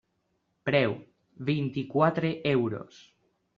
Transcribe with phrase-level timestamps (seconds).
[0.69, 0.95] Preu:
[1.51, 3.07] vint-i-quatre euros.